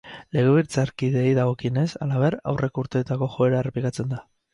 Legebiltzarkideei 0.35 1.33
dagokienez, 1.39 1.83
halaber, 2.05 2.37
aurreko 2.53 2.85
urteetako 2.87 3.29
joera 3.35 3.61
errepikatzen 3.65 4.11
da. 4.15 4.19